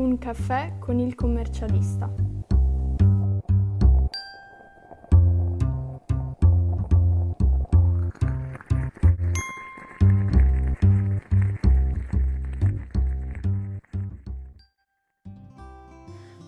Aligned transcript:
Un 0.00 0.16
caffè 0.16 0.78
con 0.78 0.98
il 0.98 1.14
commercialista. 1.14 2.10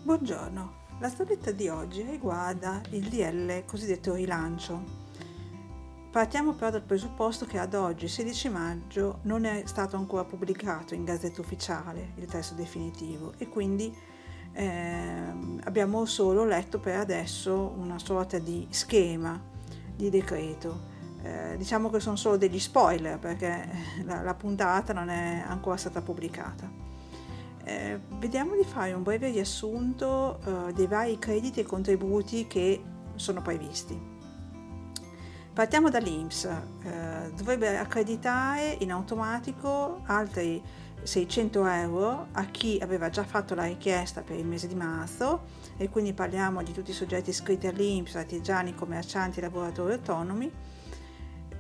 Buongiorno, 0.03 0.73
la 0.99 1.09
storietta 1.11 1.53
di 1.53 1.69
oggi 1.69 2.03
riguarda 2.05 2.81
il 2.93 3.07
DL 3.07 3.67
cosiddetto 3.67 4.15
rilancio. 4.15 5.02
Partiamo 6.13 6.53
però 6.53 6.69
dal 6.69 6.83
presupposto 6.83 7.47
che 7.47 7.59
ad 7.59 7.73
oggi, 7.73 8.07
16 8.07 8.51
maggio, 8.51 9.21
non 9.23 9.47
è 9.47 9.63
stato 9.65 9.97
ancora 9.97 10.25
pubblicato 10.25 10.93
in 10.93 11.05
Gazzetta 11.05 11.41
Ufficiale 11.41 12.13
il 12.17 12.27
testo 12.27 12.53
definitivo 12.53 13.33
e 13.39 13.49
quindi 13.49 13.97
eh, 14.53 15.33
abbiamo 15.65 16.05
solo 16.05 16.45
letto 16.45 16.79
per 16.81 16.97
adesso 16.97 17.73
una 17.79 17.99
sorta 17.99 18.39
di 18.39 18.67
schema 18.69 19.41
di 19.97 20.11
decreto. 20.11 20.91
Eh, 21.23 21.57
diciamo 21.57 21.89
che 21.89 21.99
sono 21.99 22.17
solo 22.17 22.37
degli 22.37 22.61
spoiler 22.61 23.19
perché 23.19 23.67
la, 24.05 24.21
la 24.21 24.35
puntata 24.35 24.93
non 24.93 25.09
è 25.09 25.43
ancora 25.47 25.79
stata 25.79 26.03
pubblicata. 26.03 26.71
Eh, 27.65 27.99
vediamo 28.19 28.55
di 28.55 28.65
fare 28.65 28.93
un 28.93 29.03
breve 29.03 29.31
riassunto 29.31 30.41
eh, 30.45 30.75
dei 30.75 30.87
vari 30.87 31.19
crediti 31.19 31.61
e 31.61 31.65
contributi 31.65 32.47
che 32.47 32.83
sono 33.15 33.41
previsti. 33.41 34.12
Partiamo 35.53 35.91
dall'INPS, 35.91 36.45
eh, 36.45 37.33
dovrebbe 37.37 37.77
accreditare 37.77 38.75
in 38.81 38.91
automatico 38.91 40.01
altri 40.07 40.63
600 41.03 41.67
euro 41.67 42.29
a 42.33 42.47
chi 42.47 42.79
aveva 42.81 43.11
già 43.11 43.23
fatto 43.23 43.55
la 43.55 43.65
richiesta 43.65 44.23
per 44.23 44.39
il 44.39 44.47
mese 44.47 44.67
di 44.67 44.75
marzo 44.75 45.43
e 45.77 45.91
quindi 45.91 46.15
parliamo 46.15 46.63
di 46.63 46.73
tutti 46.73 46.93
i 46.93 46.95
soggetti 46.95 47.29
iscritti 47.29 47.67
all'INPS, 47.67 48.15
artigiani, 48.15 48.75
commercianti, 48.75 49.43
lavoratori 49.43 49.93
autonomi, 49.93 50.51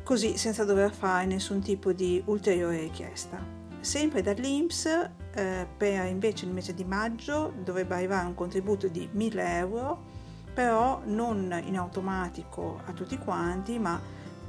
così 0.02 0.38
senza 0.38 0.64
dover 0.64 0.90
fare 0.90 1.26
nessun 1.26 1.60
tipo 1.60 1.92
di 1.92 2.22
ulteriore 2.24 2.80
richiesta. 2.80 3.44
Sempre 3.80 4.22
dall'INPS 4.22 5.10
eh, 5.34 5.66
per 5.76 6.06
invece 6.06 6.46
il 6.46 6.52
mese 6.52 6.72
di 6.72 6.84
maggio 6.84 7.52
dovrebbe 7.62 7.94
arrivare 7.94 8.24
un 8.24 8.34
contributo 8.34 8.88
di 8.88 9.06
1000 9.12 9.56
euro 9.58 10.21
però 10.52 11.00
non 11.04 11.60
in 11.64 11.76
automatico 11.76 12.80
a 12.84 12.92
tutti 12.92 13.16
quanti, 13.18 13.78
ma 13.78 14.00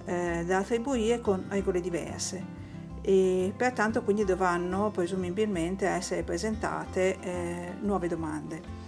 eh, 0.06 0.44
da 0.46 0.58
attribuire 0.58 1.22
con 1.22 1.46
regole 1.50 1.82
diverse 1.82 2.62
e 3.06 3.54
pertanto 3.56 4.02
quindi 4.02 4.24
dovranno 4.24 4.90
presumibilmente 4.90 5.86
essere 5.86 6.24
presentate 6.24 7.20
eh, 7.20 7.74
nuove 7.82 8.08
domande. 8.08 8.82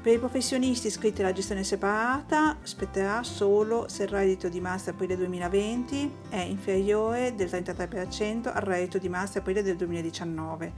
Per 0.00 0.12
i 0.12 0.18
professionisti 0.18 0.86
iscritti 0.86 1.20
alla 1.20 1.32
gestione 1.32 1.64
separata 1.64 2.56
spetterà 2.62 3.22
solo 3.22 3.86
se 3.88 4.04
il 4.04 4.08
reddito 4.08 4.48
di 4.48 4.60
marzo-aprile 4.60 5.16
2020 5.16 6.12
è 6.30 6.38
inferiore 6.38 7.34
del 7.34 7.48
33% 7.48 8.50
al 8.54 8.62
reddito 8.62 8.96
di 8.96 9.08
marzo-aprile 9.10 9.62
del 9.62 9.76
2019 9.76 10.72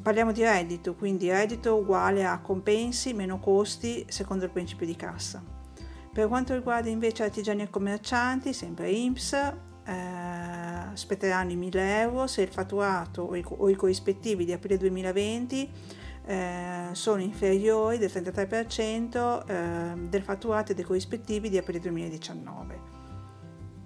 parliamo 0.00 0.32
di 0.32 0.42
reddito, 0.42 0.94
quindi 0.94 1.30
reddito 1.30 1.76
uguale 1.76 2.24
a 2.24 2.40
compensi 2.40 3.12
meno 3.12 3.38
costi 3.38 4.04
secondo 4.08 4.44
il 4.44 4.50
principio 4.50 4.86
di 4.86 4.96
cassa. 4.96 5.42
Per 6.12 6.28
quanto 6.28 6.54
riguarda 6.54 6.88
invece 6.88 7.24
artigiani 7.24 7.62
e 7.62 7.70
commercianti, 7.70 8.52
sempre 8.52 8.90
IMSS, 8.90 9.32
eh, 9.84 10.94
spetteranno 10.94 11.52
i 11.52 11.56
1000 11.56 12.00
euro 12.00 12.26
se 12.26 12.42
il 12.42 12.48
fatturato 12.48 13.22
o 13.22 13.36
i, 13.36 13.44
o 13.46 13.68
i 13.68 13.74
corrispettivi 13.74 14.44
di 14.44 14.52
aprile 14.52 14.78
2020 14.78 15.70
eh, 16.26 16.88
sono 16.92 17.22
inferiori 17.22 17.98
del 17.98 18.10
33% 18.10 19.46
eh, 19.46 20.08
del 20.08 20.22
fatturato 20.22 20.72
e 20.72 20.74
dei 20.74 20.84
corrispettivi 20.84 21.48
di 21.48 21.58
aprile 21.58 21.80
2019. 21.80 22.95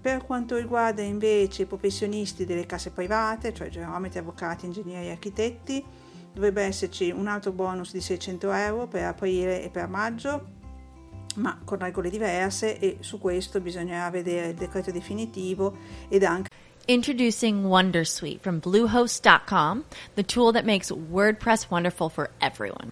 Per 0.01 0.25
quanto 0.25 0.57
riguarda 0.57 1.03
invece 1.03 1.61
i 1.61 1.65
professionisti 1.67 2.43
delle 2.43 2.65
case 2.65 2.89
private, 2.89 3.53
cioè 3.53 3.69
geometri, 3.69 4.17
avvocati, 4.17 4.65
ingegneri 4.65 5.07
e 5.07 5.11
architetti, 5.11 5.85
dovrebbe 6.33 6.63
esserci 6.63 7.11
un 7.11 7.27
altro 7.27 7.51
bonus 7.51 7.91
di 7.91 8.01
600 8.01 8.51
euro 8.51 8.87
per 8.87 9.03
aprile 9.03 9.63
e 9.63 9.69
per 9.69 9.87
maggio, 9.87 10.59
ma 11.35 11.59
con 11.63 11.77
regole 11.77 12.09
diverse 12.09 12.79
e 12.79 12.97
su 13.01 13.19
questo 13.19 13.61
bisognerà 13.61 14.09
vedere 14.09 14.49
il 14.49 14.55
decreto 14.55 14.91
definitivo 14.91 15.77
ed 16.09 16.23
anche 16.23 16.49
Introducing 16.87 17.63
Wondersuite 17.63 18.41
from 18.41 18.59
Bluehost.com, 18.59 19.85
the 20.15 20.23
tool 20.23 20.51
that 20.51 20.65
makes 20.65 20.91
WordPress 20.91 21.69
wonderful 21.69 22.09
for 22.09 22.31
everyone. 22.41 22.91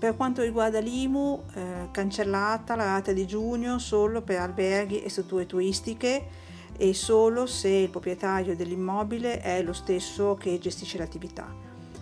per 0.00 0.16
quanto 0.16 0.40
riguarda 0.40 0.80
l'IMU, 0.80 1.42
eh, 1.52 1.88
cancellata 1.90 2.74
la 2.74 2.84
rata 2.84 3.12
di 3.12 3.26
giugno 3.26 3.78
solo 3.78 4.22
per 4.22 4.40
alberghi 4.40 5.02
e 5.02 5.10
strutture 5.10 5.44
turistiche 5.44 6.26
e 6.74 6.94
solo 6.94 7.44
se 7.44 7.68
il 7.68 7.90
proprietario 7.90 8.56
dell'immobile 8.56 9.42
è 9.42 9.62
lo 9.62 9.74
stesso 9.74 10.36
che 10.36 10.58
gestisce 10.58 10.96
l'attività. 10.96 11.54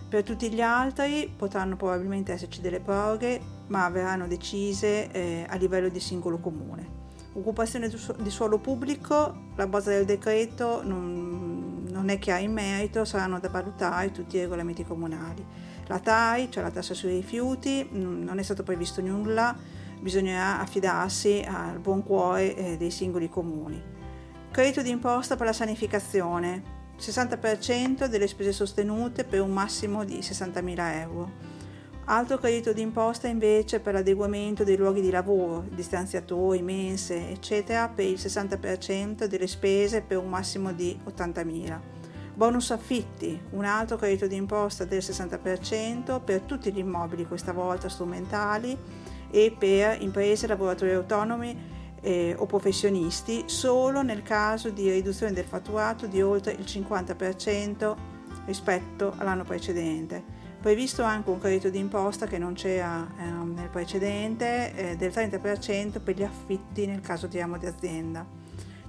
Per 0.09 0.23
tutti 0.23 0.49
gli 0.49 0.61
altri 0.61 1.29
potranno 1.37 1.75
probabilmente 1.75 2.31
esserci 2.31 2.61
delle 2.61 2.79
proroghe, 2.79 3.41
ma 3.67 3.89
verranno 3.89 4.29
decise 4.29 5.11
eh, 5.11 5.45
a 5.49 5.57
livello 5.57 5.89
di 5.89 5.99
singolo 5.99 6.39
comune. 6.39 6.97
Occupazione 7.33 7.89
di 7.89 8.31
suolo 8.31 8.59
pubblico, 8.59 9.35
la 9.57 9.67
base 9.67 9.91
del 9.91 10.05
decreto 10.05 10.85
non, 10.85 11.48
è 12.11 12.19
chiara 12.19 12.41
in 12.41 12.53
merito, 12.53 13.05
saranno 13.05 13.39
da 13.39 13.49
valutare 13.49 14.11
tutti 14.11 14.37
i 14.37 14.41
regolamenti 14.41 14.85
comunali. 14.85 15.45
La 15.87 15.99
TAI, 15.99 16.51
cioè 16.51 16.63
la 16.63 16.71
tassa 16.71 16.95
sui 16.95 17.13
rifiuti, 17.13 17.89
non 17.93 18.39
è 18.39 18.43
stato 18.43 18.63
previsto 18.63 19.01
nulla, 19.01 19.57
bisognerà 20.01 20.61
affidarsi 20.61 21.45
al 21.47 21.79
buon 21.79 22.03
cuore 22.03 22.55
eh, 22.55 22.77
dei 22.77 22.91
singoli 22.91 23.29
comuni. 23.29 23.83
Credito 24.51 24.83
d'imposta 24.83 25.37
per 25.37 25.47
la 25.47 25.53
sanificazione, 25.53 26.77
60% 26.99 28.07
delle 28.07 28.27
spese 28.27 28.53
sostenute 28.53 29.25
per 29.25 29.41
un 29.41 29.53
massimo 29.53 30.05
di 30.05 30.19
60.000 30.19 31.01
euro. 31.01 31.57
Altro 32.11 32.39
credito 32.39 32.73
d'imposta 32.73 33.29
invece 33.29 33.81
per 33.81 33.93
l'adeguamento 33.93 34.65
dei 34.65 34.79
luoghi 34.79 35.03
di 35.03 35.11
lavoro, 35.11 35.67
distanziatori, 35.69 36.63
mense, 36.63 37.29
eccetera, 37.29 37.89
per 37.89 38.07
il 38.07 38.15
60% 38.15 39.27
delle 39.27 39.47
spese 39.47 40.01
per 40.01 40.17
un 40.17 40.29
massimo 40.29 40.73
di 40.73 40.99
80.000. 41.07 41.98
Bonus 42.39 42.71
affitti, 42.71 43.37
un 43.51 43.65
altro 43.65 43.97
credito 43.97 44.29
d'imposta 44.29 44.85
del 44.85 45.01
60% 45.01 46.23
per 46.23 46.43
tutti 46.43 46.73
gli 46.73 46.79
immobili, 46.79 47.27
questa 47.27 47.51
volta 47.51 47.89
strumentali, 47.89 48.79
e 49.29 49.53
per 49.59 50.01
imprese 50.01 50.47
lavoratori 50.47 50.93
autonomi 50.93 51.59
eh, 52.01 52.37
o 52.39 52.47
professionisti 52.47 53.43
solo 53.47 54.03
nel 54.03 54.23
caso 54.23 54.71
di 54.71 54.89
riduzione 54.89 55.33
del 55.33 55.47
fatturato 55.47 56.07
di 56.07 56.23
oltre 56.23 56.53
il 56.53 56.65
50% 56.65 57.97
rispetto 58.47 59.15
all'anno 59.17 59.43
precedente. 59.43 60.23
Previsto 60.61 61.03
anche 61.03 61.31
un 61.31 61.41
credito 61.41 61.71
d'imposta 61.71 62.29
che 62.29 62.39
non 62.39 62.53
c'era 62.53 63.05
eh, 63.19 63.25
nel 63.25 63.69
precedente 63.69 64.75
eh, 64.77 64.97
del 64.97 65.11
30% 65.11 66.01
per 66.01 66.15
gli 66.15 66.23
affitti 66.23 66.87
nel 66.87 67.01
caso 67.01 67.27
di 67.27 67.41
amo 67.41 67.59
di 67.59 67.67
azienda. 67.67 68.25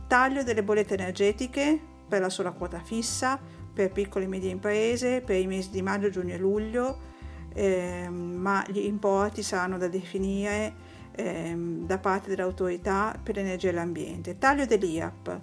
Taglio 0.06 0.44
delle 0.44 0.62
bollette 0.62 0.94
energetiche 0.94 1.88
per 2.10 2.20
la 2.20 2.30
sola 2.30 2.52
quota 2.52 2.80
fissa, 2.80 3.40
per 3.72 3.92
piccole 3.92 4.26
e 4.26 4.28
medie 4.28 4.50
imprese, 4.50 5.22
per 5.22 5.38
i 5.38 5.48
mesi 5.48 5.70
di 5.70 5.82
maggio, 5.82 6.10
giugno 6.10 6.34
e 6.34 6.38
luglio, 6.38 6.98
eh, 7.54 8.10
ma 8.10 8.66
gli 8.68 8.80
importi 8.80 9.44
saranno 9.44 9.78
da 9.78 9.88
definire 9.88 10.74
ehm, 11.16 11.86
da 11.86 11.98
parte 11.98 12.30
dell'autorità 12.30 13.18
per 13.22 13.36
l'energia 13.36 13.70
e 13.70 13.74
l'ambiente. 13.74 14.38
Taglio 14.38 14.66
dell'IRAP. 14.66 15.40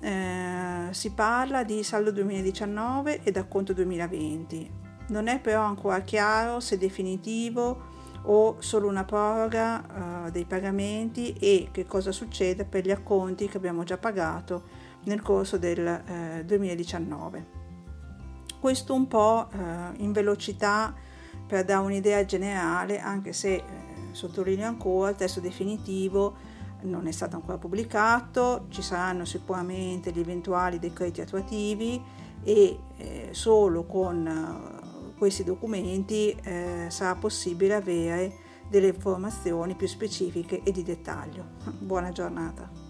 Eh, 0.00 0.88
si 0.90 1.12
parla 1.12 1.64
di 1.64 1.82
saldo 1.82 2.12
2019 2.12 3.22
ed 3.22 3.36
acconto 3.36 3.72
2020. 3.72 4.82
Non 5.08 5.26
è 5.26 5.40
però 5.40 5.62
ancora 5.62 6.00
chiaro 6.00 6.60
se 6.60 6.78
definitivo 6.78 7.92
o 8.26 8.56
solo 8.60 8.88
una 8.88 9.04
proroga 9.04 10.24
uh, 10.26 10.30
dei 10.30 10.44
pagamenti 10.44 11.34
e 11.34 11.68
che 11.70 11.84
cosa 11.86 12.10
succede 12.10 12.64
per 12.64 12.84
gli 12.84 12.90
acconti 12.90 13.48
che 13.48 13.56
abbiamo 13.58 13.84
già 13.84 13.98
pagato 13.98 14.62
nel 15.04 15.22
corso 15.22 15.58
del 15.58 15.86
eh, 15.86 16.44
2019. 16.44 17.62
Questo 18.60 18.94
un 18.94 19.06
po' 19.08 19.48
eh, 19.50 19.56
in 19.98 20.12
velocità 20.12 20.94
per 21.46 21.64
dare 21.64 21.84
un'idea 21.84 22.24
generale, 22.24 22.98
anche 22.98 23.32
se 23.32 23.54
eh, 23.54 23.62
sottolineo 24.12 24.66
ancora, 24.66 25.10
il 25.10 25.16
testo 25.16 25.40
definitivo 25.40 26.52
non 26.84 27.06
è 27.06 27.12
stato 27.12 27.36
ancora 27.36 27.58
pubblicato, 27.58 28.66
ci 28.68 28.82
saranno 28.82 29.24
sicuramente 29.24 30.10
gli 30.12 30.20
eventuali 30.20 30.78
decreti 30.78 31.20
attuativi 31.20 32.02
e 32.42 32.78
eh, 32.96 33.28
solo 33.32 33.84
con 33.84 34.26
uh, 34.26 35.14
questi 35.16 35.44
documenti 35.44 36.36
eh, 36.42 36.86
sarà 36.88 37.14
possibile 37.14 37.74
avere 37.74 38.36
delle 38.68 38.88
informazioni 38.88 39.74
più 39.74 39.86
specifiche 39.86 40.62
e 40.62 40.72
di 40.72 40.82
dettaglio. 40.82 41.44
Buona 41.78 42.10
giornata. 42.10 42.83